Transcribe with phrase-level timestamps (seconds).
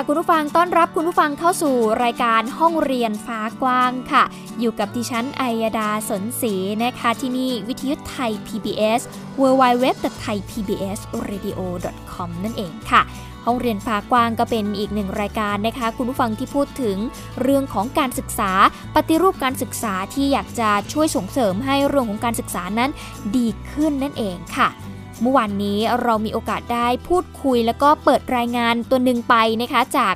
[0.00, 4.24] ค่ะคุณผู้ฟังต้อนรับคุณผู้ฟังเข้าสู่รายการห้องเรียนฟ้ากว้างค่ะ
[4.60, 6.54] อยู่กับดิฉันไอยดาสนศรี
[6.84, 9.00] นะคะ ที่นี่วิทยุไทย PBS
[9.40, 13.00] www.thaipbsradio.com นั่นเองค่ะ
[13.46, 16.96] ห้องเรียนฟ้ากว้างก็เป็นอีกหนึ่งรายการนะคะ คุณผู้ฟังที่พูดถึง
[17.42, 18.52] เรื่องของการศึกษา
[18.94, 22.90] ปฏิรูปการศึกษาที่อยากจะช่วยส่งเสริมให้เรื่องของการศึกษานั้น
[23.36, 24.70] ดีขึ้นนั่นเองค่ะ
[25.22, 30.14] เมื่อวานนี้เรามีโอกาสได้พูดคุย แล้วก็เปิดรายงานตัวหนึ่งไปนะคะจาก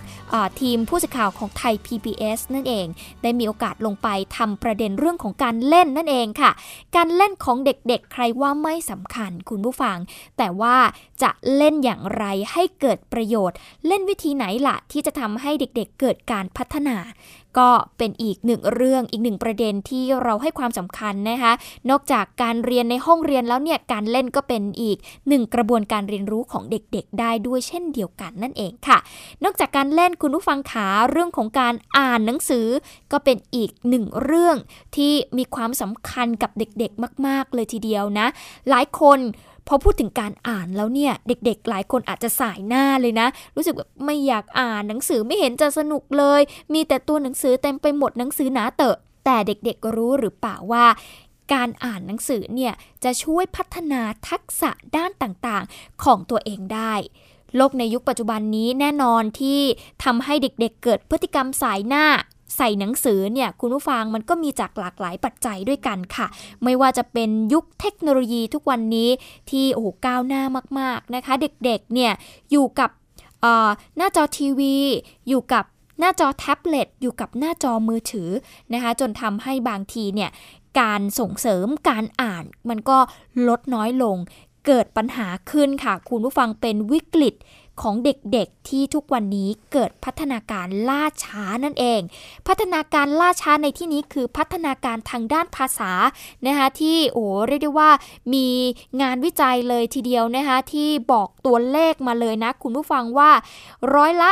[0.61, 2.87] ทีมผู้สื่อข่าวของไทย PBS นั่นเอง
[3.23, 6.51] ได้มีโอกาสลงไปทำประเด็นเรื่องของการเล่นนั่นเองค่ะ
[6.97, 9.97] การเล่นของเด็กๆ ใครว่าไม่สำคัญคุณผู้ฟัง
[10.39, 10.77] แต่ว่า
[11.23, 16.97] จะเล่นอย่างไรให้เกิดประโยชน์ เล่นวิธีไหนล่ะที่จะทำให้เด็กๆเกิดการพัฒนา
[17.59, 21.53] ก็เป็นอีกหนึ่งเรื่องอีกหนึ่งประเด็นที่เราให้ความสำคัญนะคะ
[21.91, 28.99] นอกจากการเรียนในห้องเรียนแล้วเนี่ยการเล่นก็เป็นอีกหนึ่งกระบวนการเรียนรู้ของเด็กๆ ได้ด้วยเช่นเดียวกันนั่นเองค่ะ
[29.45, 32.67] นอกจากการเล่นคุณผู้ฟังขาเรื่องของการอ่านหนังสือ
[33.13, 34.57] ก็เป็นอีกหนึ่งเรื่อง
[34.97, 38.27] ที่มีความสำคัญกับเด็กๆ มาก ๆ เลยทีเดียวนะ
[38.71, 39.19] หลายคน
[39.69, 46.41] พอพูดถึงการอ่านแล้วเนี่ย เด็กๆ หลายคนอาจจะสายหน้าเลยนะ รู้สึกแบบไม่อยากอ่านหนังสือไม่เห็นจะสนุกเลย
[46.73, 50.87] มีแต่ตัวหนังสือเต็มไปหมดหนังสือหนาเตอะ แต่เด็กๆรู้หรือเปล่าว่า
[51.53, 52.75] การอ่านหนังสือเนี่ย
[53.05, 56.95] จะช่วยพัฒนาทักษะด้านต่างๆของตัวเองได้
[57.57, 59.61] โลกในยุคปัจจุบันนี้แน่นอนที่
[60.05, 62.05] ทำให้เด็กๆเกิดพฤติกรรมสายหน้า
[62.57, 66.27] ใส่หนังสือเนี่ยคุณผู้ฟังมันก็มีจากหลากหลายปัจจัยด้วยกันค่ะ
[66.65, 69.09] ไม่ว่าจะเป็นยุคเทคโนโลยีทุกวันนี้
[69.51, 70.43] ที่โอ้โหก้าวหน้า
[70.79, 72.13] มาก ๆนะคะ เด็กๆเนี่ย
[72.51, 72.91] อยู่กับ
[73.97, 74.77] หน้าจอทีวี
[75.29, 75.65] อยู่กับ
[76.01, 78.31] หน้าจอแท็บเล็ตอยู่กับหน้าจอมือถือ
[78.73, 80.31] นะคะ จนทำให้บางทีเนี่ย
[80.81, 82.99] การส่งเสริมการอ่านมันก็
[83.49, 84.17] ลดน้อยลง
[84.67, 87.35] เกิดปัญหาขึ้นค่ะ คุณผู้ฟังเป็นวิกฤต
[87.81, 92.01] ของเด็กๆที่ทุกวันนี้เกิดพัฒนาการล่าช้านั่นเอง
[92.49, 95.93] พัฒนาการล่าช้าในที่นี้คือพัฒนาการทางด้านภาษา
[96.47, 97.91] นะคะที่โอ้เรียกได้ว่า
[98.35, 98.49] มี
[99.03, 103.31] งานวิจัยเลยทีเดียวนะคะที่บอกตัวเลขมาเลยนะ คุณผู้ฟังว่า
[103.95, 104.31] ร้อยละ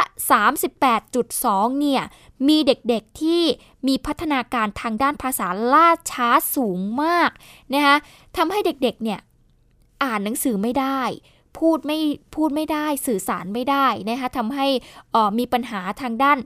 [0.89, 2.03] 38.2 เนี่ย
[2.49, 3.43] มีเด็กๆที่
[3.87, 7.31] มีพัฒนาการทางด้านภาษาล่าช้าสูงมาก
[7.75, 7.97] นะคะ
[8.37, 9.21] ทำให้เด็กๆเนี่ย
[10.03, 11.03] อ่านหนังสือไม่ได้
[11.59, 11.99] พูดไม่
[12.35, 14.67] พูดไม่ได้สื่อสารไม่ได้นะคะทำให้
[15.39, 16.39] มีปัญหาทางด้าน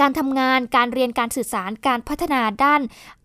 [0.00, 2.82] การทำงาน การเรียน การสื่อสาร การพัฒนาด้าน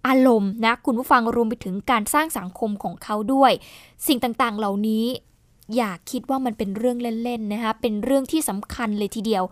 [0.08, 3.52] อารมณ์นะคุณผู้ฟังรวมไปถึงการสร้างสังคมของเขาด้วย
[4.08, 5.06] สิ่งต่างๆ เหล่านี้
[5.76, 9.44] อย่าคิดว่ามันเป็นเรื่องเล่นๆนะคะ เป็นเรื่องที่สำคัญเลยทีเดียว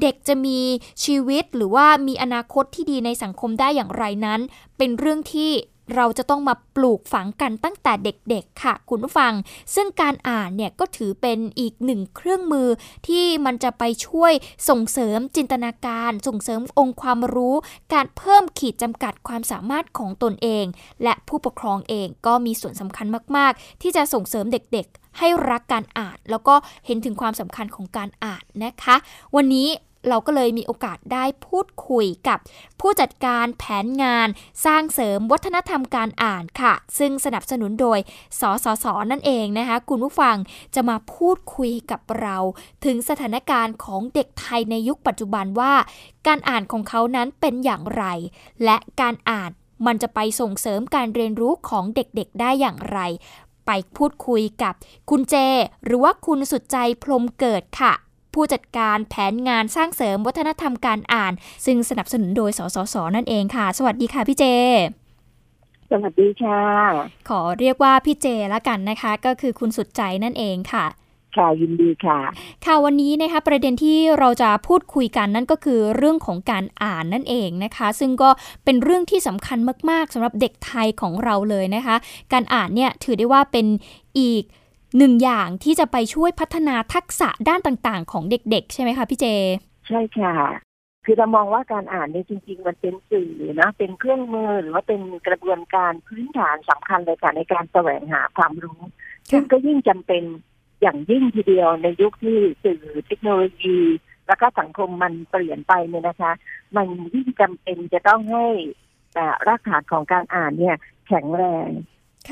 [0.00, 0.58] เด็กจะมี
[1.04, 4.40] ชีวิตหรือว่ามีอนาคตที่ดีในสังคมได้อย่างไรนั้น
[4.78, 5.50] เป็นเรื่องที่
[5.96, 9.32] เราจะต้องมาปลูกฝังกันตั้งแต่เด็กๆค่ะ คุณผู้ฟัง
[9.74, 12.68] ซึ่งการอ่านเนี่ยก็ถือเป็นอีกหนึ่งเครื่องมือ
[13.08, 14.32] ที่มันจะไปช่วย
[14.68, 17.54] ส่งเสริมจินตนาการ ส่งเสริมองค์ความรู้
[17.92, 20.64] การเพิ่มขีดจำกัดความสามารถของตนเอง
[21.02, 26.54] และผู้ปกครองเองก็มีส่วนสำคัญมาก ๆ ที่จะส่งเสริมเด็ก ๆ ให้รักการอ่าน แล้วก็
[26.86, 28.96] เห็นถึงความสำคัญของการอ่านนะคะ
[29.36, 29.68] วันนี้
[30.08, 32.38] เราก็เลยมีโอกาสได้พูดคุยกับ
[32.80, 34.28] ผู้จัดการแผนงาน
[34.64, 37.98] สร้างเสริมวัฒนธรรมการอ่านค่ะ ซึ่งสนับสนุนโดย
[38.40, 40.36] สสส นั่นเองนะคะ คุณผู้ฟัง
[40.74, 42.36] จะมาพูดคุยกับเรา
[42.84, 45.74] ถึงสถานการณ์ของเด็กไทยในยุคปัจจุบันว่า
[46.26, 48.04] การอ่านของเขานั้นเป็นอย่างไร
[48.64, 49.50] และการอ่าน
[49.86, 53.00] มันจะไปส่งเสริมการเรียนรู้ของเด็กๆ ได้อย่างไร
[53.66, 54.74] ไปพูดคุยกับ
[55.10, 55.34] คุณเจ
[55.84, 57.92] หรือว่าคุณสุดใจพรมเกิดค่ะ
[58.34, 61.32] ผู้จัดการแผนงานสร้างเสริมวัฒนธรรมการอ่าน
[61.66, 64.44] ซึ่งสนับสนุนโดย สสส นั่นเองค่ะ สวัสดีค่ะพี่เจ
[65.90, 66.62] สวัสดีค่ะ
[67.28, 70.86] ขอเรียกว่าพี่เจละกันนะคะ ก็คือคุณสุดใจนั่นเองค่ะ
[71.36, 72.18] ค่ะยินดีค่ะ
[72.64, 78.30] ค่ะวันนี้นะคะประเด็นที่เราจะพูดคุยกันนั่นก็คือเรื่องของการอ่านนั่นเองนะคะ ซึ่งก็
[78.64, 79.58] เป็นเรื่องที่สำคัญ
[79.90, 81.96] มาก ๆสำหรับเด็กไทยของเราเลยนะคะ
[82.32, 83.66] การอ่านเนี่ยถือได้ว่าเป็น
[84.18, 84.42] อีก
[84.98, 89.26] หนึ่งอย่างที่จะไปช่วยพัฒนาทักษะด้านต่างๆ ของเด็ก ๆ ใช่ไหมคะพี่เจ
[89.88, 90.34] ใช่ค่ะ
[91.04, 98.80] คือเรามองว่าการอ่านเนี่ยจริง ๆ มันเป็นสื่อนะเป็นเครื่องมือหรือว่าเป็นกระบวนการพื้นฐานสำคัญเลยค่ะในการแสวงหาความรู้
[99.30, 100.22] ซึ่งก็ยิ่งจำเป็น
[100.80, 103.78] อย่างยิ่งทีเดียวในยุคที่สื่อเทคโนโลยี
[104.26, 106.32] ไปแล้วก็สังคมมันเปลี่ยนไปเนี่ยนะคะ
[106.76, 108.46] มันยิ่งจำเป็นจะต้องให้
[109.48, 110.76] รากฐานของการอ่านเนี่ย
[111.08, 111.68] แข็งแรง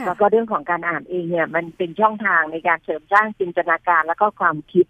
[0.07, 4.87] แล้วก็เรื่องของการอ่านเองเนี่ย มันเป็นช่องทางในการเสริมสร้างจินตนาการแล้วก็ความคิด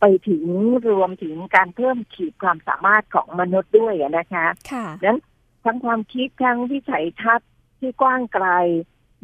[0.00, 0.44] ไปถึง
[0.88, 5.20] รวมถึงการเพิ่มขีดความสามารถของมนุษย์ด้วยนะคะค่ะนั้น
[5.64, 7.50] ทั้งความคิดทั้งวิสัยทัศน์
[7.80, 8.46] ที่กว้างไกล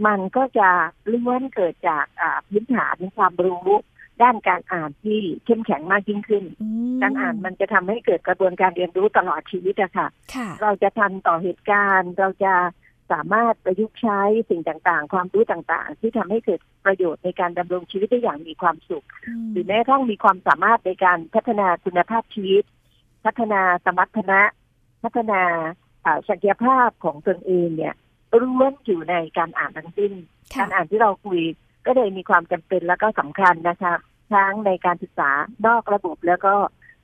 [0.07, 0.69] มันก็จะ
[1.13, 2.05] ล้วนเกิดจาก
[2.49, 3.71] พื้นฐานความรู้
[4.23, 6.45] ด้านการอ่านที่เข้มแข็งมากยิ่งขึ้น
[7.03, 10.09] การอ่านมันจะทำให้เกิดกระบวนการเรียนรู้ตลอดชีวิตอะค่ะ
[10.63, 12.55] เราจะทันต่อเหตุการณ์ เราจะ
[13.13, 14.21] สามารถประยุกต์ใช้
[14.51, 19.07] สิ่งต่างๆ ความรู้ต่างๆ ที่ทำให้เกิดประโยชน์ในการดำรงชีวิตได้อย่างมีความสุข
[19.51, 22.65] หรือแม้กระทั่งมีความสามารถในการพัฒนาคุณภาพชีวิต
[23.25, 24.41] พัฒนาสมรรถนะ
[25.03, 25.43] พัฒนา
[26.29, 27.95] ศักยภาพของตนเองเนี่ย
[28.31, 30.13] ล้วนอยู่ในการอ่านทั้งสิ้น
[30.59, 31.41] การอ่านที่เราคุย
[31.87, 33.95] ก็เลยมีความจำเป็นแล้วก็สำคัญนะคะ
[34.33, 35.31] ทั้งในการศึกษา
[35.67, 36.55] นอกระบบแล้วก็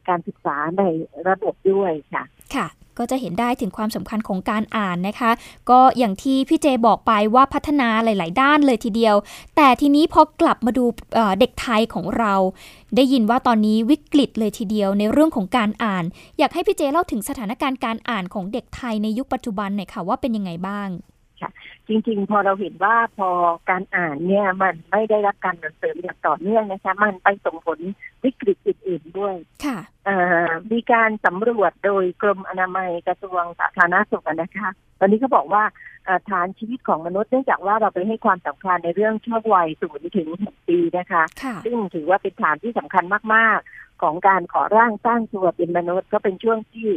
[0.09, 0.83] การศึกษาใน
[1.29, 2.25] ระบบด้วยค่ะ
[2.55, 2.67] ค่ะ
[2.99, 5.31] ก็จะเห็นได้ถึงความสำคัญของการอ่านนะคะ
[5.71, 9.17] ก็อย่างที่พี่เจบอกไปว่าพัฒนาหลาย ๆ ด้านเลยทีเดียว
[9.57, 10.85] แต่ทีนี้พอกลับมาดู
[11.41, 12.35] เด็กไทยของเรา
[12.97, 16.05] ได้ยินว่าตอนนี้วิกฤตเลยทีเดียวในเรื่องของการอ่าน
[16.39, 20.89] อยากให้พี่เจเล่าถึงสถานการณ์การอ่านของเด็กไทยในยุคปัจจุบันหน่อยค่ะว่าเป็นยังไงบ้าง
[21.41, 21.51] ค่ะ
[21.89, 23.29] จริง ๆ พอเราเห็นว่าพอ
[23.71, 27.79] การอ่านเนี่ยมันไม่ได้รับการเสริมอย่างต่อเนื่องนะคะ มันไปส่งผล
[28.25, 29.35] วิกฤตอื่นๆด้วย
[29.65, 29.79] ค่ะ
[30.73, 35.65] มีการสำรวจโดยกรมอนามัยกระทรวงสาธารณสุขนะคะ ตอนนี้เขาบอกว่า
[36.31, 41.23] ฐานชีวิตของมนุษย์เนื่องจากว่าเราไปให้ความสำคัญในเรื่องช่วงวัยศูนย์ถึงหกปีนะคะ
[41.65, 43.05] ซึ่งถือว่าเป็นฐานที่สำคัญ
[43.35, 46.89] มาก ๆ ของการก่อร่างสร้างตัวเป็นมนุษย์ก็เป็นช่วงที่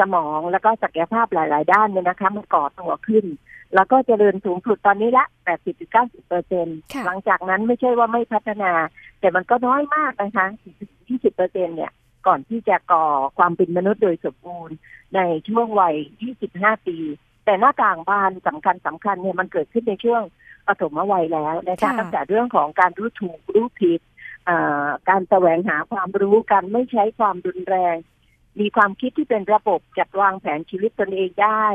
[0.00, 3.24] สมองแล้วก็ศักยภาพหลาย ๆ ด้านเนี่ยนะคะมันก่อตัวขึ้น
[3.74, 5.24] แล้วก็เจริญสูงสุดตอนนี้ละ
[5.76, 6.66] 80-90เปอร์เซ็น
[7.06, 8.72] หลังจากนั้นไม่ใช่ว่าไม่พัฒนา
[9.20, 10.46] แต่มันก็น้อยมากนะคะ
[10.92, 11.92] 20เปอร์เซ็นเนี่ย
[12.26, 13.04] ก่อนที่จะก่อ
[13.38, 14.76] ความเป็นมนุษย์โดยสมบูรณ์
[15.14, 15.96] ในช่วงวัย
[16.40, 16.96] 25 ปี
[17.44, 20.22] แต่หน้าต่างบานสำคัญสำคัญเนี่ยมันเกิดขึ้นในช่วง
[20.66, 24.00] ปฐมวัยแล้วนะคะตั้งแต่เรื่องของการรู้ถูกรู้ผิด
[25.08, 27.96] การแสวงหาความรู้การไม่ใช้ความรุนแรง
[28.60, 31.66] มีความคิดที่เป็นระบบจัดวางแผนชีวิตตนเองได้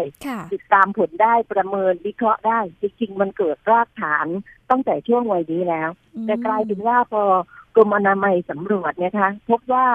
[0.53, 4.27] ติดตามผลได้ประเมินวิเคราะห์ได้ จริงๆ มันเกิดรากฐาน
[4.69, 5.89] ตั้งแต่ช่วงวัยนี้แล้ว
[6.25, 7.24] แต่กลายเป็นว่าพอ
[7.75, 9.88] กรมอนามัยสำรวจเนี่ยคะพบว่า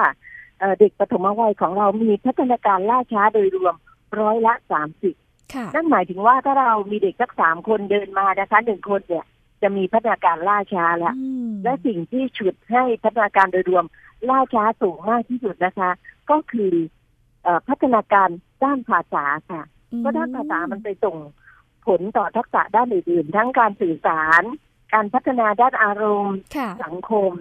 [0.79, 3.75] เด็กปฐมวัยของเรามีพัฒนาการล่าช้าโดยรวม
[4.19, 5.15] ร้อยละสามสิบ
[5.73, 9.25] นั่นหมายถึงว่าถ้าเรามีเด็กสักสามคนเดินมานะคะหนึ่งคนเนี่ย
[9.61, 11.15] จะมีพัฒนาการล่าช้าแล้ว
[11.63, 13.85] และสิ่งที่ฉุดให้พัฒนาการโดยรวม
[14.29, 15.91] ล่าช้าสูงมากที่สุดนะคะ
[16.29, 16.73] ก็คือ
[17.67, 18.29] พัฒนาการ
[18.63, 19.61] ด้านภาษาค่ะ
[20.03, 21.17] ก็ด้านภาษามันไปส่ง
[21.87, 24.43] ผลต่อทักษะด้านอื่นๆ ทั้งการสื่อสาร
[24.93, 26.37] การพัฒนาด้านอารมณ์
[26.83, 27.31] สังคม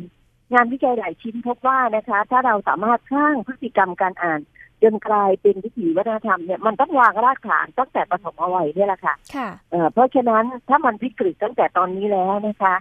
[0.54, 4.40] งานวิจัยหลายชิ้นพบว่านะคะ ถ้าเราสามารถสร้างพฤติกรรมการอ่าน
[4.82, 9.14] จนกลายเป็นวิถีวัฒนธรรมเนี่ยมันต้องวางรากฐานตั้งแต่ปฐมวัยนี่แหละค่ะ
[9.92, 12.74] เพราะฉะนั้นถ้ามันวิกฤตตั้งแต่ตอนนี้แล้วนะคะ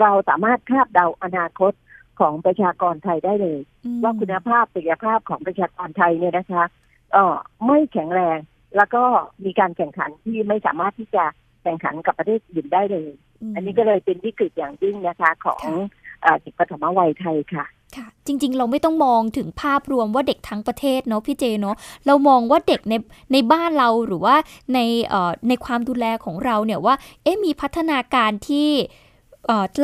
[0.00, 1.72] เราสามารถคาดเดาอนาคต
[2.20, 3.60] ของประชากรไทยได้เลย
[4.02, 6.64] ว่าคุณภาพศักยภาพของประชากรไทยเนี่ยนะคะ
[7.12, 7.36] เออ
[7.66, 8.38] ไม่แข็งแรง
[8.76, 9.02] แล้วก็
[9.44, 11.24] มีการแข่งขันที่ไม่สามารถที่จะ
[11.62, 13.10] แข่งขันกับประเทศอื่นได้เลย
[13.54, 15.62] อันนี้ก็เลยเป็นวิกฤตอย่างยิ่งนะคะ ของ
[16.40, 17.64] เด็กปฐมวัยไทยค่ะ
[17.96, 21.76] ค่ะ จริง ๆ เราไม่ต้องมองถึงภาพรวมว่าเด็กทั้งประเทศเนาะพี่เจเนาะ
[22.06, 22.94] เรามองว่าเด็กใน
[23.32, 24.36] ในบ้านเราหรือว่า
[24.74, 28.70] ในเอ่อในความดูแลของเราเนี่ยว่าเอ๊ะมีพัฒนาการที่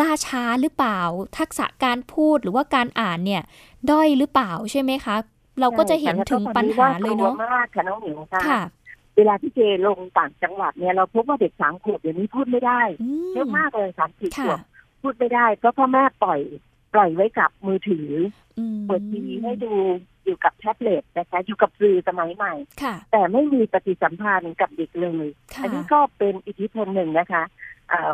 [0.00, 1.00] ล่าช้าหรือเปล่า
[1.38, 3.42] ทักษะการพูดหรือว่าการอ่านเนี่ย
[3.90, 5.16] ด้อยหรือเปล่าใช่ไหมคะ
[5.60, 8.62] เราก็จะเห็นถึงปัญหาเลยเนาะมากค่ะน้องหมิวค่ะ
[9.16, 12.80] เวลาที่เจลงต่างจังหวัดเนี่ยเราพบว่าเด็กสามขวบเดี๋ยวนี้พูดไม่ได้
[13.34, 14.58] เยอะมากเลยสามสี่ขวบ
[15.02, 16.40] พูดไม่ได้เพราะพ่อแม่ปล่อย
[16.94, 18.08] ปล่อยไว้กับมือถือ
[18.86, 19.72] เปิดทีวีให้ดู
[20.24, 22.54] อยู่กับแท็บเล็ตนะคะอยู่กับสื่อสมัยใหม่
[23.12, 25.26] แต่ไม่มีปฏิสัมพันธ์กับเด็กเลย
[25.62, 27.42] อันนี้ก็เป็นอิทธิพลหนึ่งนะคะ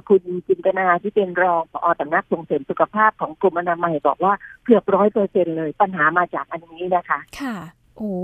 [0.09, 7.57] คุณจินตนาที่เป็นรองผอสำนักส่งเสริมสุขภาพของกรมอนามัยบอกว่าเกือบร้อยเปอร์เซ็นเลยปัญหามาจากอันนี้นะคะ ค่ะ
[7.99, 8.15] โอ้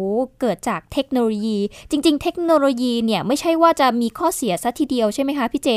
[0.41, 1.59] เกิดจากเทคโนโลยี
[1.91, 5.69] จริง ๆ เทคโนโลยีเนี่ยไม่ใช่ว่าจะมีข้อเสียซะทีเดียวใช่ไหมคะพี่เจ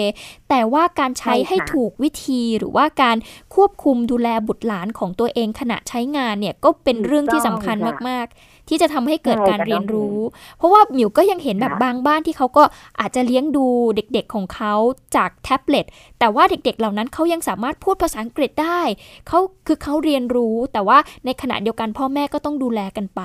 [0.49, 3.17] แต่ว่าการใช้ให้ถูกวิธีหรือว่าการ
[3.55, 7.75] ควบคุมดูแลบุตรหลานของตัวเองขณะใช้งานเนี่ยก็เป็นเรื่องที่สำคัญ
[8.09, 10.17] มาก ๆ ที่จะทำให้เกิดการเรียนรู้
[10.57, 12.63] เพราะว่าหมิวก็ยังเห็นแบบบางบ้านที่เขาก็
[12.99, 14.73] อาจจะเลี้ยงดูเด็ก ๆ ของเขา
[15.15, 15.85] จากแท็บเล็ต
[16.19, 18.81] แต่ว่าเด็ก ๆ เหล่านั้นเขายังสามารถพูดภาษาอังกฤษได้
[19.27, 23.21] เขาคือเขาเรียนรู้ แต่ว่าในขณะเดียวกันพ่อแม่ก็ต้องดูแลกันไป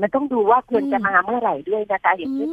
[0.00, 2.48] มันต้องดูว่าควรจะมาเมื่อไหร่ด้วยนะคะอย่างที่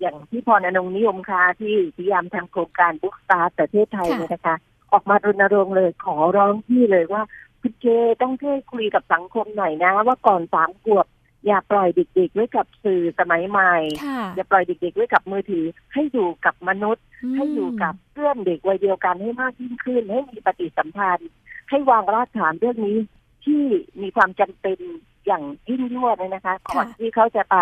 [0.00, 4.56] อย่างที่พรอนงนิยมค่ะที่พยายามทำโครงการบุ๊กสตาร์ประเทศไทยเนี่ยนะคะ
[4.92, 7.22] ออกมารณรงค์เลยขอร้องที่เลยว่า
[7.60, 7.86] คุณเจ
[8.22, 11.06] ต้องช่วยคุยกับสังคมหน่อยนะ ว่าก่อนสามขวบ
[11.46, 13.74] อย่าปล่อยเด็กๆไว้กับสื่อสมัยใหม่
[14.04, 21.30] ค่ะอย่าปล่อยเด็กๆไว้กับมือถือ ให้อยู่กับมนุษย์มให้อยู่กับเพื่อนเด็กวัยเดียวกันให้มากยิ่งขึ้น ให้มีปฏิสัมพันธ์
[21.70, 22.98] ให้วางรากฐานเรื่องนี้
[23.44, 23.62] ที่
[24.02, 24.78] มีความจำเป็น
[25.26, 27.56] อย่างยิ่งยวดเลยนะคะก่อนที่เขาจะไป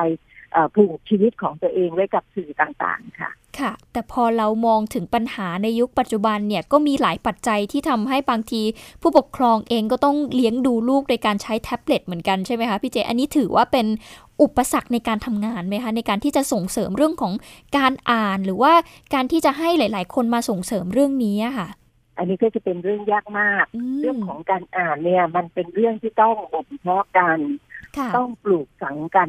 [0.52, 8.62] เอ่อผูกชีวิตของตัวเองไว้กับสื่อต่างๆค่ะ ค่ะ แต่พอเรามองถึงปัญหาในยุคปัจจุบันเนี่ยก็มีหลายปัจจัยที่ทำให้บางที
[9.02, 13.87] ผู้ปกครองเองก็ต้องเลี้ยงดูลูกในการใช้แท็บเล็ตเหมือนกันใช่ไหมคะพี่เจ อันนี้ถือว่าเป็น
[14.42, 17.33] อุปสรรคในการทำงานไหมคะ ในการที่จะส่งเสริมเรื่องของ
[17.76, 18.73] การอ่าน หรือว่า
[19.14, 21.68] การที่จะให้หลาย ๆ คนมาส่งเสริมเรื่องนี้อะค่ะ
[22.16, 27.38] อันนี้ก็จะเป็นเรื่องยากมากอืมเรื่องของการอ่านเนี่ย มันเป็นเรื่องที่ต้องบ่มเพาะกัน
[27.97, 29.28] ค่ะต้องปลูกฝังกัน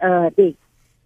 [0.00, 0.54] เอ่อเด็ก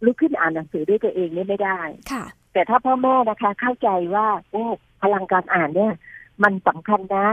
[0.04, 1.80] ลุกขึ้นอ่านหนังสือด้วยตัวเองเนี่ยไม่ได้
[2.12, 4.64] ค่ะ แต่ถ้าพ่อแม่นะคะ เข้าใจว่าโอ้
[5.02, 5.94] พลังการอ่านเนี่ย
[6.42, 7.28] มันสำคัญนะ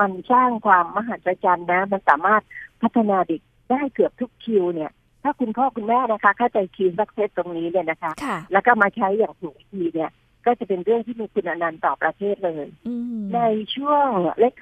[0.00, 2.42] มันสร้างความมหัศจรรย์นะ มันสามารถ
[2.82, 4.90] พัฒนาเด็กได้เกือบทุกคิวเนี่ย
[5.22, 10.10] ถ้าคุณพ่อคุณแม่นะคะ เข้าใจคิวสักเซตตรงนี้เนี่ยนะคะค่ะแล้วก็มาใช้อย่างถูกวิธีเนี่ย
[10.46, 13.40] ก็จะเป็นเรื่องที่มีคุณอนันต์ต่อประเทศเลยอืมใน
[13.74, 14.08] ช่วง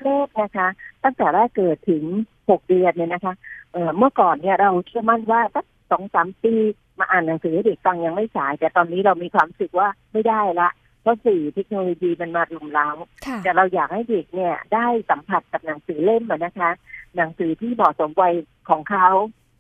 [0.05, 0.69] แรกๆนะคะ
[1.05, 2.05] ตั้งแต่แรกเกิดถึง
[2.51, 3.35] หกเดือนเนี่ยนะคะ
[3.73, 6.55] เอ่อเมื่อก่อนเนี่ยเราเชื่อมั่นว่าสักสองสามปี
[6.99, 10.69] มาอ่านหนังสือให้เด็กฟังยังไม่สาย แต่ตอนนี้เรามีความรู้สึกว่าไม่ได้ละ
[11.03, 12.89] เพราะสื่อเทคโนโลยีมันมารุมเร้า
[13.27, 16.71] ค่ะแต่เราอยากให้เด็กเนี่ยได้สัมผัสกับหนังสือเล่มอะนะคะ
[17.17, 18.35] หนังสือที่เหมาะสมวัย
[18.69, 19.09] ของเขา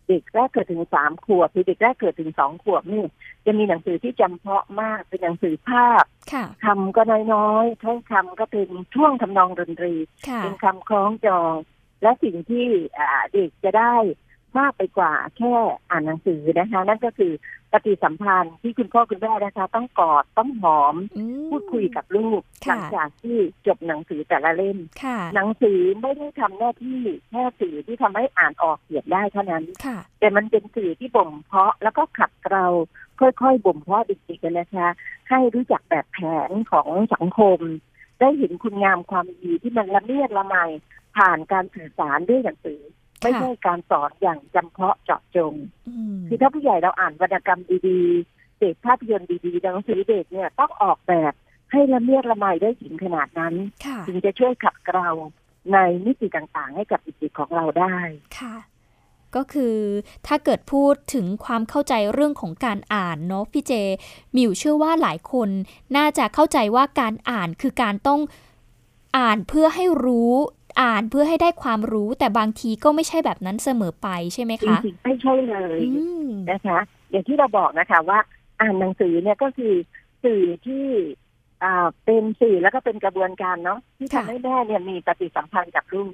[0.08, 3.04] เด็กแรกเกิดถึงสามขวบหรือเด็กแรกเกิดถึงสองขวบนี่
[3.44, 9.94] จะมีหนังสือที่จำเพาะมากเป็นหนังสือภาพค่ะคำก็น้อยๆถ้อยคำก็เป็นช่วงทำนองดนตรี
[10.28, 11.54] ค่ะเป็นคำคล้องจอง
[12.02, 12.66] และสิ่งที่
[12.98, 13.94] อ่าเด็กจะได้
[14.58, 15.54] มากไปกว่าแค่
[15.90, 17.32] อ่านหนังสือนะคะ นั่นก็คือ
[17.72, 32.66] ปฏิสัมพันธ์ที่คุณพ่อคุณแม่นะคะ ต้องกอดต้องหอมอืมพูดคุยกับลูกหค่ะลังจากที่จบหนังสือแต่ละเล่มค่ะหนังสือไม่ได้ทำหน้าที่แค่สื่อที่ทำให้อ่านออกเขียนได้เท่านั้นค่ะแต่มันเป็นสื่อที่บ่มเพาะแล้วก็ขัดเกลา
[33.20, 34.88] ค่อยๆบ่มเพาะเด็กๆกันนะคะ
[35.30, 36.18] ให้รู้จักแบบแผ
[36.48, 37.58] นของสังคม
[38.20, 40.56] ได้เห็นคุณงามความดีที่มันละเมียดละไม
[41.16, 42.80] ผ่านการสื่อสารด้วยหนังสือ
[43.22, 45.54] ไม่ใช่การสอนอย่างจำเพาะเจาะจง
[45.88, 51.32] อืมคือถ้าผู้ใหญ่เราอ่านวรรณกรรมดีๆเด็กภาพยนตร์ดีๆหนังสือเด็กเนี่ยต้องออกแบบ
[51.72, 55.08] ให้ละเมียดละไมได้ถึงขนาดนั้นค่ะถึงจะช่วยขัดเกลา
[55.72, 57.96] ในมิติต่างๆ ให้กับเด็กๆของเราได้
[58.38, 58.56] ค่ะ
[59.36, 59.76] ก็คือ
[60.26, 63.72] ถ้าเกิดพูดถึงความเข้าใจเรื่องของการอ่านเนาะพี่เจ
[64.36, 65.48] มิวเชื่อว่าหลายคน
[65.96, 68.20] น่าจะเข้าใจว่าการอ่านคือการต้อง
[69.18, 70.32] อ่านเพื่อให้รู้
[70.80, 75.90] อ่านเพื่อให้ได้ความรู้แต่บางทีก็ไม่ใช่แบบนั้นเสมอไปใช่ไหมจคะริงๆไม่ใช่เลยอื
[76.24, 76.78] มนะคะ
[77.10, 78.18] อย่างที่เราบอกนะคะว่า
[78.60, 79.74] อ่านหนังสือเนี่ยก็คือ
[80.24, 80.86] สื่อที่
[81.62, 86.12] อ่าเป็นสื่อแล้วก็เป็นกระบวนการเนาะที่ทำค่ะให้แม่เนี่ยมีปฏิสัมพันธ์กับลูก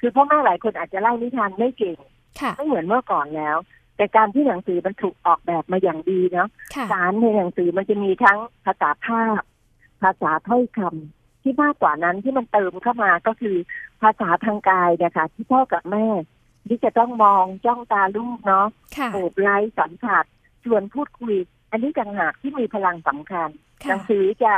[0.00, 1.98] คือพ่อแม่หลายคนอาจจะเล่านิทานไม่เก่ง
[2.40, 3.56] ค่ะไม่เหมือนเมื่อก่อนแล้ว
[3.96, 9.42] แต่การที่หนังสือมันถูกออกแบบมาอย่างดีเนาะค่ะสารในหนังสือมันจะมีทั้งภาษาภาพ
[10.02, 13.56] ภาษาถ้อยคำ ที่มากกว่านั้นที่มันเติมเข้ามาก็คือ
[14.00, 16.06] ภาษาทางกายเนี่ยค่ะที่พ่อกับแม่
[16.68, 18.66] ที่จะต้องมองจ้องตาลูกเนาะ
[18.96, 20.24] ค่ะโอบไล้สัมผัส
[20.64, 21.34] ชวนพูดคุย
[21.70, 24.52] อันนี้ต่างหากที่มีพลังสำคัญหค่ะนังสือจะ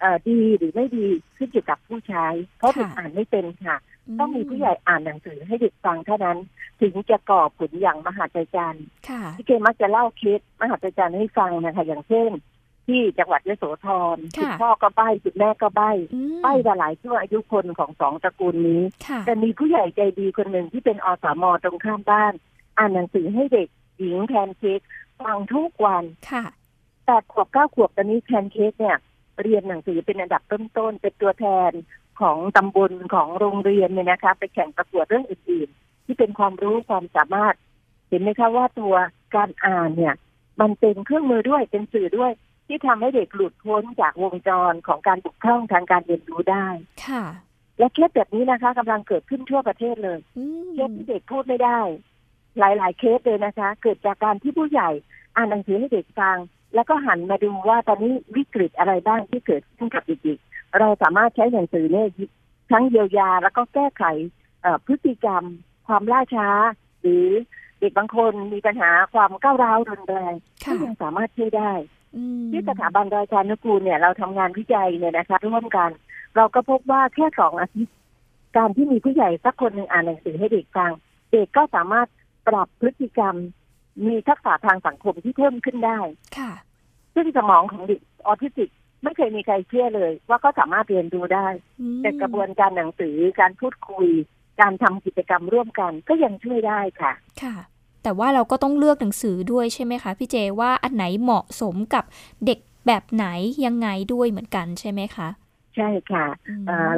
[0.00, 2.26] เอ่อดีหรือไม่ดีขึ้นอยู่กับผู้ใช้
[2.58, 3.76] เพราะค่ะเด็กอ่านไม่เป็นค่ะ
[4.18, 6.38] ต้องมีผู้ใหญ่อ่านหนังสือให้เด็กฟังเท่านั้น
[6.80, 12.30] ถึงจะก่อผลอย่างมหาใจารย์ค่ะพี่เกมักจะเล่าเคสมหาจารย์ให้ฟังนะคะอย่างเช่น
[12.92, 22.32] ที่จังหวัดยโสธรค่ะคุณพ่อก็ใบ้คุณแม่ก็ใบ้อืมใบ้มาหลายช่วงอายุคนของสองตระกูลนี้ค่ะแต่มีผู้ใหญ่ใจดีคนหนึ่งที่เป็นอสมตรงข้ามบ้าน
[22.78, 23.68] อ่านหนังสือให้เด็ก
[23.98, 24.80] หญิงแพนเค้ก
[25.20, 26.44] ฟังทุกวันค่ะ
[27.06, 28.96] แปดขวบเก้าขวบตอนนี้แพนเค้กเนี่ย
[29.42, 31.72] เรียนหนังสือเป็นอันดับต้นๆเป็นตัวแทน
[32.20, 37.54] ของตำบลของโรงเรียนเนี่ยนะคะ ไปแข่งประกวดเรื่องอื่นๆ ที่เป็นความรู้ความสามารถ
[38.08, 38.94] เห็นไหมคะว่าตัว
[39.34, 40.14] การอ่านเนี่ย
[40.60, 42.32] มันเป็นเครื่องมือด้วยเป็นสื่อด้วย
[42.66, 46.66] ที่ทำให้เด็กหลุดพ้นจากวงจรของการบุกพร่องทางการเรียนรู้ได้
[47.06, 47.24] ค่ะ
[47.78, 51.80] และเคสแบบนี้นะคะกำลังเกิดขึ้นทั่วประเทศเลยอืมเคสที่เด็กพูดไม่ได้
[52.58, 54.90] หลาย ๆ เคสเลยนะคะ เกิดจากการที่ผู้ใหญ่
[55.36, 56.36] อ่านหนังสือให้เด็กฟัง
[56.74, 62.08] แล้วก็หันมาดูว่าตอนนี้วิกฤตอะไรบ้างที่เกิดขึ้นกับเด็กๆเราสามารถใช้หนังสือเนี่ย
[62.72, 64.04] ทั้งเยียวยาแล้วก็แก้ไข
[64.62, 65.44] เอ่อพฤติกรรม
[65.86, 66.48] ความล่าช้า
[67.00, 67.26] หรือ
[67.80, 72.01] เด็กบางคนมีปัญหาความก้าวร้าวรุนแรงก็ค่ะยังสามารถช่วยได้อืม
[72.50, 75.90] ที่สถาบันราชานุกูลเนี่ยเราทำงานวิจัยเนี่ยนะคะร่วมกัน
[76.36, 77.96] เราก็พบว่าแค่สองอาทิตย์
[78.56, 80.90] การที่มีผู้ใหญ่สักคนหนึ่งอ่านหนังสือให้เด็กฟัง
[81.32, 82.08] เด็กก็สามารถ
[82.48, 83.36] ปรับพฤติกรรม
[84.06, 85.98] มีทักษะทางสังคมที่เพิ่มขึ้นได้
[86.38, 86.52] ค่ะ
[87.14, 88.70] ซึ่งสมองของเด็กออทิสติก
[89.02, 91.46] ไม่เคยมีใครเชื่อเลย ว่าก็สามารถเรียนรู้ได้
[91.80, 94.08] อืมแต่กระบวนการหนังสือการพูดคุย
[94.60, 97.54] การทำกิจกรรมร่วมกันก็ยังช่วยได้ค่ะ ค่ะ
[98.02, 102.04] แต่ว่าเราก็ต้องเลือกหนังสือด้วยใช่ไหมคะพี่เจว่าอันไหนเหมาะสมกับ
[102.46, 103.26] เด็กแบบไหน
[103.64, 105.28] ยังไงด้วยเหมือนกันใช่ไหมคะ
[105.76, 106.26] ใช่ค่ะ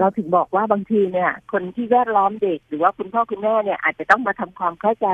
[0.00, 5.08] เราถึงบอกว่าบางทีเนี่ย คนที่แวดล้อมเด็กหรือว่าคุณพ่อคุณแม่เนี่ยอาจจะต้องมาทำความเข้าใจ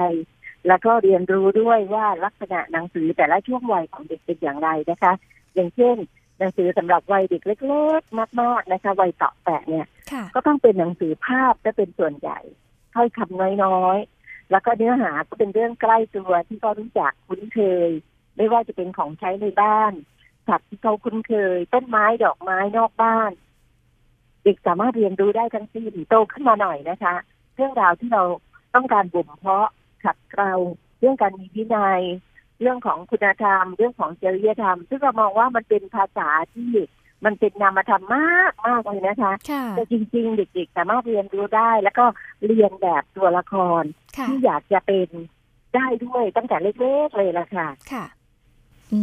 [0.69, 5.13] แล้วก็เรียนรู้ด้วยว่าลักษณะหนังสือแต่ละช่วงวัยของเด็กเป็นอย่างไรนะคะ
[5.55, 5.97] อย่างเช่น
[6.39, 9.87] หนังสือสำหรับวัยเด็กเล็กๆมากๆนะคะวัยต่อแปะเนี่ย
[10.35, 12.39] ก็ต้องเป็นหนังสือภาพจะเป็นส่วนใหญ่
[12.95, 14.20] ถ้อยคำน้อยๆ
[14.51, 17.91] แล้วก็เนื้อหาก็เป็นเรื่องใกล้ตัวที่เขารู้จักคุ้นเคย
[18.37, 19.93] ไม่ว่าจะเป็นของใช้ในบ้าน
[20.49, 23.31] สัตว์ที่เขาคุ้นเคย ต้นไม้ดอกไม้นอกบ้าน
[24.45, 27.15] เด็กสามารถเรียนรู้ได้ทั้งสิ้นโตขึ้นมาหน่อยนะคะ
[27.55, 28.23] เรื่องราวที่เรา
[28.75, 29.69] ต้องการบ่มเพาะ
[30.05, 30.53] ขัดเกลา
[30.99, 32.03] เรื่องการมีวินัย
[32.61, 36.73] เรื่องของคุณธรรม เรื่องของจริยธรรม ซึ่งเรามองว่ามันเป็นภาษาที่
[37.25, 39.33] มันเป็นนามธรรมมากมากเลยนะคะ
[39.77, 42.05] แต่จริง ๆ เด็กๆ สามารถเรียนรู้ได้ แล้วก็
[42.47, 43.83] เรียนแบบตัวละคร
[44.29, 45.09] ที่อยากจะเป็น
[45.75, 48.05] ได้ด้วยตั้งแต่เล็กๆเลยละค่ะ ค่ะ
[48.93, 49.01] อื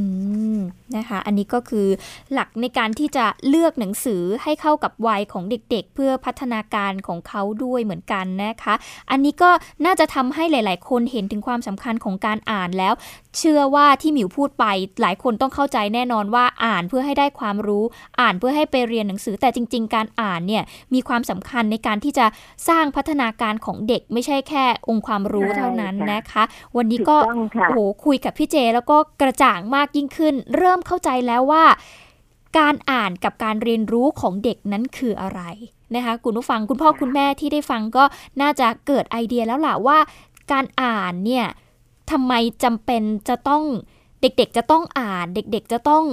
[0.58, 0.60] ม
[0.98, 1.88] นะคะ อันนี้ก็คือ
[2.34, 8.74] หลักในการที่จะเลือกหนังสือให้เข้ากับวัยของเด็กๆ เพื่อพัฒนาการของเขาด้วยเหมือนกันนะคะ
[9.12, 9.50] อันนี้ก็
[9.86, 12.94] น่าจะทำให้หลาย ๆ คนเห็นถึงความสำคัญของการอ่านแล้ว
[13.38, 14.66] เชื่อว่าที่หมิวพูดไป
[15.02, 17.84] หลายคนต้องเข้าใจแน่นอนว่าอ่านเพื่อให้ได้ความรู้
[18.20, 20.64] อ่านเพื่อให้ไปเรียนหนังสือแต่จริง ๆ การอ่านเนี่ย
[20.94, 22.26] มีความสำคัญในการที่จะ
[22.70, 26.44] สร้างพัฒนาการของเด็กไม่ใช่แค่องค์ความรู้เท่านั้นนะคะ
[26.78, 27.18] วันนี้ก็
[27.68, 31.66] โอ้โหคุยกับพี่เจ แล้วก็กระจ่างมากยิ่งขึ้น เริ่มเข้าใจแล้วว่า
[32.60, 35.42] การอ่านกับการเรียนรู้ของเด็กนั้นคืออะไร
[35.96, 38.04] นะคะคุณผู้ฟังคุณพ่อคุณแม่ที่ได้ฟังก็
[38.42, 39.98] น่าจะเกิดไอเดียแล้วล่ะว่า
[40.52, 41.46] การอ่านเนี่ย
[42.12, 42.34] ทำไม
[42.64, 43.64] จำเป็นจะต้อง
[44.22, 46.04] เด็กๆจะต้องอ่านเด็กๆจะต้อง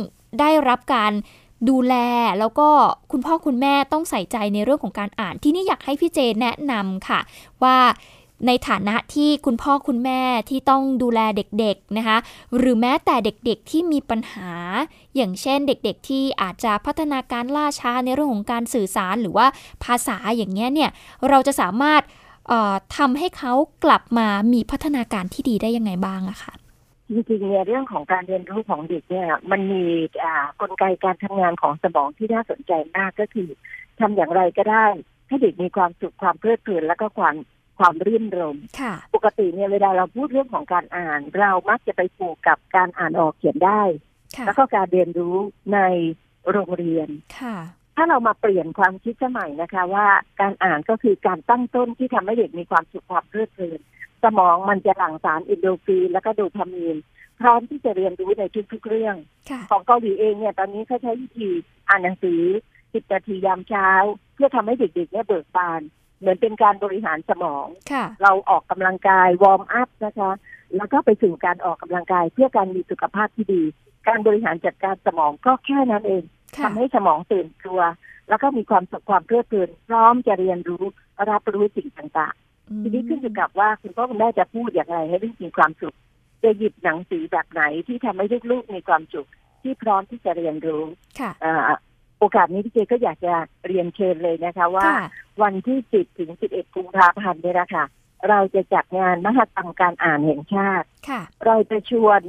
[0.40, 1.12] ได้รับการ
[1.68, 1.94] ดูแล
[2.38, 2.68] แล้วก็
[3.12, 7.20] คุณพ่อคุณแม่ต้องใส่ใจในเรื่องของการอ่าน ที่นี่อยากให้พี่เจแนะนำค่ะ
[7.62, 7.76] ว่า
[8.46, 12.18] ในฐานะที่คุณพ่อคุณแม่ที่ต้องดูแลเด็กๆนะคะ
[12.56, 14.52] หรือแม้แต่เด็กๆที่มีปัญหา
[15.16, 19.46] อย่างเช่นเด็กๆที่อาจจะพัฒนาการล่าช้าในเรื่องของการสื่อสารหรือว่า
[19.84, 20.90] ภาษาอย่างเงี้ยเนี่ย
[21.28, 22.02] เราจะสามารถ
[22.96, 23.52] ทำให้เขา
[23.84, 26.54] กลับมามีพัฒนาการที่ดีได้ยังไงบ้างอะคะ
[27.12, 29.84] จริงๆเนี่ยเรื่องของการเรียนรู้ของเด็กเนี่ยมันมี
[30.60, 33.48] กลไกการทำงานของสมองที่น่าสนใจมากก็คือ
[34.00, 34.86] ทำอย่างไรก็ได้
[35.28, 37.34] ให้เด็กมีความสุขความเพลิดเพลินและก็ความ
[37.78, 38.56] ความรื่นรม
[39.14, 43.82] ปกติเนี่ยเวลาเราพูดเรื่องของการอ่าน เรามักจะไปผูกกับการอ่านออกเขียนได้
[44.46, 45.36] แล้วก็การเรียนรู้
[45.74, 45.78] ใน
[46.50, 47.08] โรงเรียน
[47.96, 50.06] ถ้าเรามาเปลี่ยนความคิดสมัยนะคะ ว่า
[50.40, 53.80] การอ่านก็คือการตั้งต้นที่ทำให้เด็กมีความสุขความเพลิดเพลิน
[54.24, 56.96] สมองมันจะหลั่งสารเอ็นดอร์ฟินแล้วก็โดปามีน
[57.40, 59.16] พร้อมที่จะเรียนรู้ในทุกๆเรื่อง
[59.70, 61.48] ของเกาหลีเองเนี่ยตอนนี้เขาใช้วิธี
[61.88, 62.40] อ่านหนังสือ
[62.94, 63.88] สิบนาทียามเช้า
[64.34, 65.80] เพื่อทำให้เด็กๆเนี่ยเบิกบาน
[66.20, 67.66] เหมือนเป็นการบริหารสมอง
[68.22, 70.32] เราออกกำลังกาย warm up นะคะ
[70.76, 73.62] แล้วก็ไปถึงการออกกำลังกายเพื่อการมีสุขภาพที่ดี
[74.08, 76.24] การบริหารจัดการสมองก็แค่นั้นเอง
[76.62, 77.80] ทำให้สมองตื่นตัว
[78.28, 80.84] แล้วก็มีความสุขความเพลิดเพลินพร้อมจะเรียนรู้
[81.30, 85.96] รับรู้สิ่งต่างๆ ทีนี้ขึ้นอยู่กับว่าคุณพ่อคุณแม่จะพูดอย่างไรให้ลูกมีความสุข
[86.42, 89.28] จะหยิบหนังสือแบบไหนที่ทำให้ลูกๆมีความสุข
[89.62, 90.82] ที่พร้อมที่จะเรียนรู้
[92.18, 93.34] โอกาสนี้พี่เจก็อยากจะ
[93.66, 94.88] เรียนเชิญเลยนะคะ ว่า
[95.42, 97.84] วันที่10ถึง11กุมภาพันธ์เนี่ยนะคะ
[98.28, 100.86] เราจะจัดงานมหกรรมการอ่านแห่งชาติ
[101.46, 102.20] เราจะชวน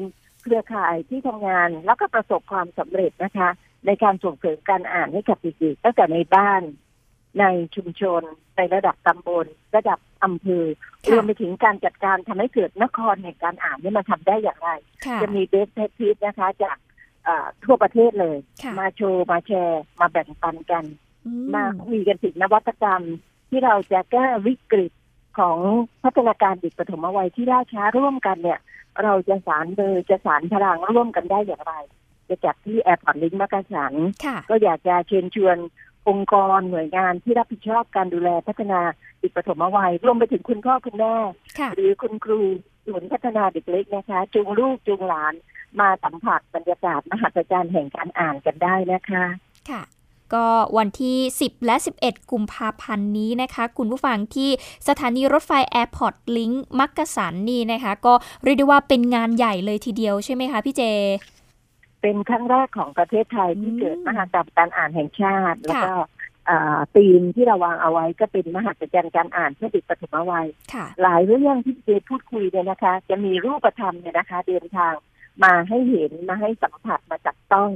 [0.41, 3.49] เครือข่ายที่ทำงานแล้วก็ประสบความสำเร็จนะคะ
[3.86, 6.62] ในการส่งเสริมการอ่านให้กับเด็กๆตั้งแต่ในบ้าน
[7.39, 7.45] ใน
[7.76, 8.21] ชุมชน
[8.58, 9.45] ในระดับตำบล
[9.76, 10.65] ระดับอำเภอ
[11.12, 14.69] รวมไปถึงการจัดการทำให้เกิดนครแห่งการอ่านนี่มันทำได้อย่างไร
[15.21, 16.78] จะมี best practice นะคะจาก
[17.63, 18.38] ทั่วประเทศเลย
[18.80, 20.86] มาโชว์ มาแชร์ มาแบ่งปันกัน
[21.54, 23.04] มาคุยกันถึงนวัตกรรม
[23.50, 24.91] ที่เราจะแก้วิกฤต
[25.39, 25.58] ของ
[26.04, 28.60] พัฒนาการเด็กปฐมวัยที่ล่าช้าร่วมกันเนี่ย
[29.04, 31.74] เราจะสารเบอร์จะสารพลังร่วมกันได้อย่างไร
[32.29, 33.93] จะจัดที่ Airport Link มักกะสัน
[34.49, 35.57] ก็อยากจะเชิญชวน
[36.09, 38.79] องค์กรหน่วยงานที่รับผิดชอบการดูแลพัฒนา
[39.19, 41.15] เด็กปฐมวัยรวมไปถึงคุณพ่อคุณแม่
[41.75, 42.41] หรือคุณครู
[42.85, 45.33] ศูนย์พัฒนาเด็กเล็กนะคะจูงลูกจูงหลาน
[45.79, 49.23] มาสัมผัสบรรยากาศมหัศจรรย์แห่งการอ่านกันได้นะคะ
[49.69, 49.81] ค่ะ
[50.33, 54.49] ก็วันที่ 10 และ 11 กุมภาพันธ์นี้นะคะ คุณผู้ฟังที่
[54.88, 60.83] สถานีรถไฟแอร์พอร์ตลิงก์มักกะสันนี่นะคะ ก็เรียกได้ว่าเป็นงานใหญ่เลยทีเดียวใช่ไหมคะพี่เจ
[62.06, 65.94] เป็นครั้งแรกของประเทศไทยที่เกิดมหากรรมการอ่านแห่งชาติ แล้วก็
[66.96, 70.48] ธีมที่เราวางเอาไว้ก็เป็นมหัศจรรย์การอ่านเพื่อเด็กปฐมวัย
[71.02, 74.94] หลายเรื่องที่เจพูดคุยเนี่ยนะคะ จะมีรูปธรรมเนี่ยนะคะ เดินทาง
[75.44, 77.70] มาให้เห็นมาให้สัมผัสมาจับต้อง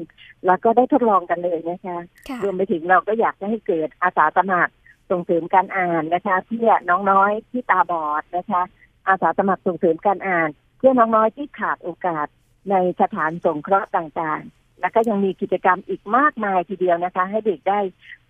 [0.46, 1.98] แล้วก็ได้ทดลองกันเลยนะคะ
[2.44, 4.74] รวมไปถึงเราก็อยากจะให้เกิดอาสาสมัคร
[5.10, 8.62] ส่งเสริมการอ่านนะคะเพื่อน้องน้อยที่ตาบอดนะคะ
[9.08, 12.28] อาสาสมัครส่งเสริมการอ่าน เพื่อน้องๆที่ขาดโอกาส
[12.72, 17.80] ในสถานสงเคราะห์ต่างๆ แล้วก็ยังมีกิจกรรมอีกมากมายทีเดียวนะคะ ให้เด็กได้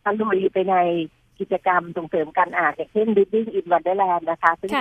[0.04, 0.76] ตะลุยไปใน
[1.40, 4.72] กิจกรรมส่งเสริมการอ่านอย่างเช่น Reading in Wonderland นะคะ ซึ่ง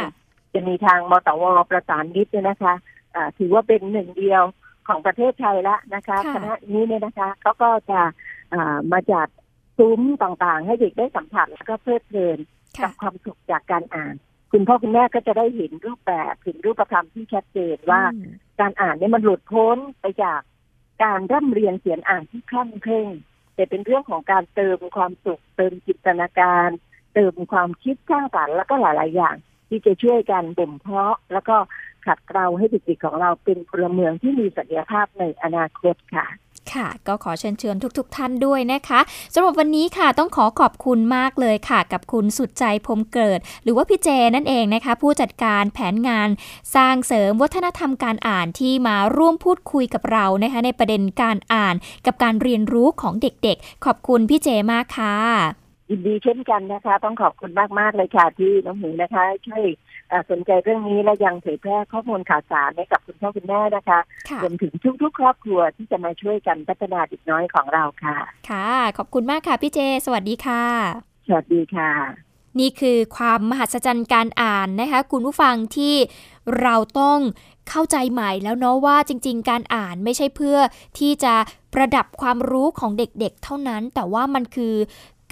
[0.55, 4.43] จะมีทางมตวประสานมิตรนะคะะถือว่าเป็นหนึ่งเดียว
[4.89, 8.01] ของประเทศไทยละนะคะคณะนี้เนี่ยนะคะเขาก็จะ
[8.93, 9.29] มาจัด
[9.79, 12.39] ซุ้มต่างๆ ให้เด็กได้สัมผัสแล้วก็เพลิดเพลิน
[12.83, 14.15] กับความสุขจากการอ่าน
[14.53, 18.03] คุณพ่อคุณแม่ก็จะได้เห็นรูปแบบเห็นรูปธรรมที่ชัดเจนว่า
[18.61, 20.41] การอ่านเนี่ยมันหลุดพ้นไปจาก
[21.05, 23.09] การร่ำเรียนเขียนอ่านที่คล่องเคร่ง
[23.55, 26.69] แต่เป็นเรื่องของการเติมความสุข เติมจินตนาการ
[27.15, 29.37] เติมความคิดสร้างสรรค์แล้วก็หลาย ๆ อย่าง
[29.69, 31.57] ที่จะช่วยกันบ่มเพาะ แล้วก็
[32.07, 36.27] ขัดเกลาให้เด็กๆของเราเป็นพลเมืองที่มีศักยภาพในอนาคตค่ะ
[36.75, 39.01] ค่ะ ก็ขอเชิญเชิญทุกๆทท่านด้วยนะคะ
[39.35, 46.29] สำหรับวันนี้ค่ะต้องขอขอบคุณมากเลยค่ะ กับคุณสุดใจพรมเกิด หรือว่าพี่เจนั่นเองนะคะ ผู้จัดการแผนงาน
[46.75, 51.75] สร้างเสริมวัฒนธรรมการอ่านที่มาร่วมพูดคุยกับเรานะคะ ในประเด็นการอ่าน
[52.07, 55.17] กับการเรียนรู้ของเด็กๆ ขอบคุณพี่เจมากค่ะ
[55.91, 59.65] ยินดีเช่นกันนะคะ ต้องขอบคุณมากๆเลยค่ะที่น้องหมูนะคะช่วย
[60.31, 64.01] สนใจเรื่องนี้และยังเผยแพร่ข้อมูลข่าวสารให้กับคุณพ่อคุณแม่นะคะ
[64.43, 68.17] รวมถึงทุกๆ ครอบครัวที่จะมาช่วยกันพัฒนาเด็กน้อยของเราค่ะ
[68.51, 70.65] ค่ะ ขอบคุณมากค่ะพี่เจ สวัสดีค่ะ
[71.27, 71.91] สวัสดีค่ะ
[72.61, 75.95] นี่คือความมหัศจรรย์การอ่านนะคะ คุณผู้ฟังที่
[76.61, 77.19] เราต้อง
[77.69, 80.59] เข้าใจใหม่แล้วเนาะว่าจริง ๆ การอ่านไม่ใช่เพื่อ
[80.99, 81.35] ที่จะ
[81.75, 84.75] ประดับความรู้ของเด็กๆเท่านั้น แต่ว่ามันคือ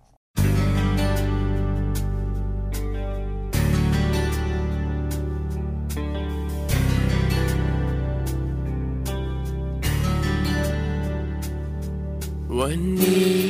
[12.68, 13.42] วันนี้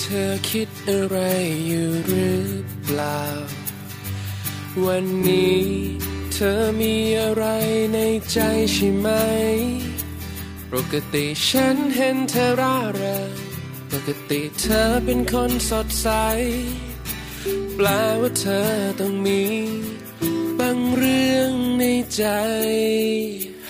[0.00, 1.18] เธอคิดอะไร
[1.66, 2.44] อยู่หรือ
[2.84, 3.22] เปล่า
[4.86, 5.64] วันนี้
[6.32, 7.44] เธอมีอะไร
[7.94, 7.98] ใน
[8.32, 8.38] ใจ
[8.72, 9.08] ใช่ไหม
[10.72, 13.30] ปกติฉันเห็นเธอร่าเริง
[13.92, 16.08] ปกติเธอเป็นคนสดใส
[17.74, 17.86] แปล
[18.20, 18.68] ว่าเธอ
[19.00, 19.42] ต้องมี
[20.58, 21.84] บางเรื่องใน
[22.16, 22.24] ใจ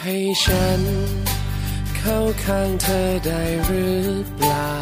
[0.01, 0.83] ให้ฉัน
[2.06, 4.74] เข้าข้างเธอได้หรือเปล่า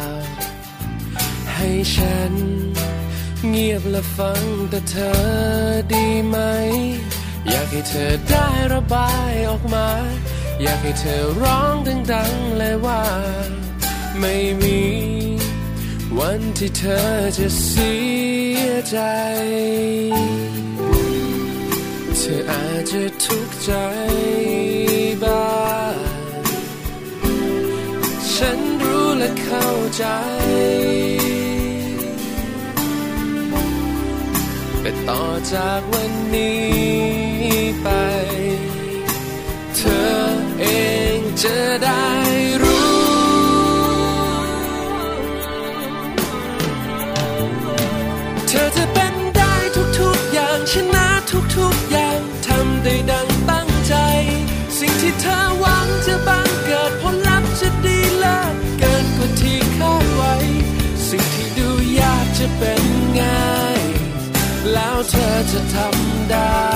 [1.53, 2.33] ให้ฉัน
[3.49, 5.13] เงียบและฟังแต่เธอ
[5.93, 6.37] ดีไหม
[7.49, 9.89] อยากให้เธอได้ระบายออกมา
[10.61, 11.75] อยากให้เธอร้อง
[12.13, 13.03] ดังๆเลยว่า
[14.19, 14.81] ไม่มี
[16.19, 17.07] วันที่เธอ
[17.37, 17.93] จะเสี
[18.63, 18.99] ยใจ
[22.17, 23.71] เธออาจจะทุกข์ใจ
[29.95, 30.03] ใจ
[34.81, 36.67] แต่ต่อจากวันนี้
[37.81, 37.87] ไป
[39.75, 40.13] เธอ
[40.59, 40.65] เอ
[41.17, 42.22] งจะได้
[62.65, 62.85] เป็น
[63.19, 63.79] ง่าย
[64.73, 66.72] แล้วเธอจะทำได้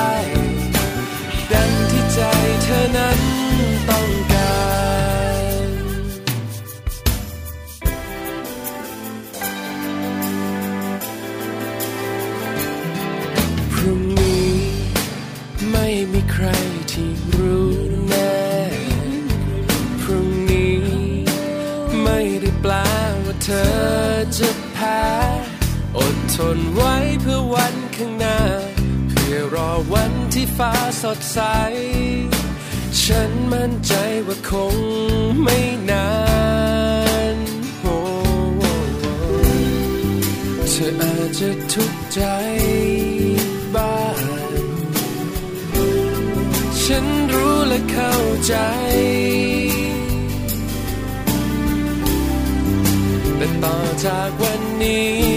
[29.93, 31.39] วันที่ฟ้าสดใส
[33.01, 33.93] ฉันมั่นใจ
[34.27, 34.75] ว่าคง
[35.43, 35.59] ไม่
[35.89, 36.09] นา
[37.35, 37.37] น
[37.81, 37.97] โอ้
[40.69, 42.21] เธออาจจะทุกข์ใจ
[43.75, 44.63] บ้าง
[46.83, 48.13] ฉันรู้และเข้า
[48.47, 48.55] ใจ
[53.37, 55.36] แต่ต่อจากวันนี้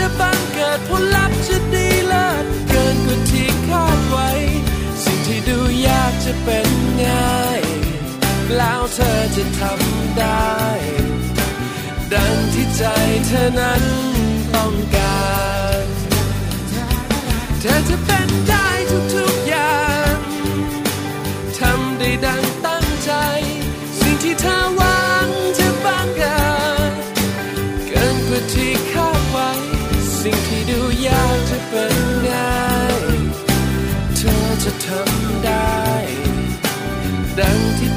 [0.00, 4.28] จะบังเกิดผลลัพธ์จะดีเลิศเกินกว่าที่คาดไว้
[5.04, 6.68] สิ่งที่ดูยากจะเป็น
[7.04, 7.60] ง่าย
[8.56, 10.60] แล้วเธอจะทำได้
[12.12, 12.84] ดังที่ใจ
[13.26, 13.82] เธอนั้น
[14.54, 15.28] ต้องกา
[15.82, 15.84] ร
[17.60, 18.68] เธอจะเป็นได้
[19.14, 20.14] ทุกๆอย่าง
[21.58, 23.12] ทำได้ดังตั้งใจ
[24.00, 26.39] สิ่งที่เธอหวังจะบังเกิด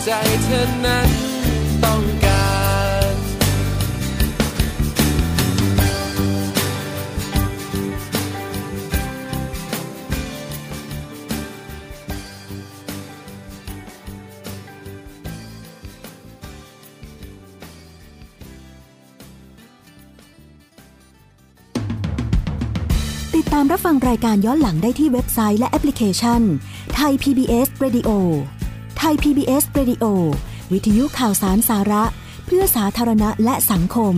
[0.08, 0.12] ใจ
[0.44, 1.10] เธอนั้น
[1.84, 2.46] ต้องกา
[3.12, 3.16] ร
[23.36, 26.42] ติดตามรับฟังรายการย้อนหลังได้ที่เว็บไซต์และแอปพลิเคชัน
[26.96, 28.10] ไทย PBS Radio
[28.62, 30.06] ไทย PBS Radio
[30.72, 32.04] วิทยุข่าวสารสาระ
[32.46, 34.16] เพื่อสาธารณะและสังคม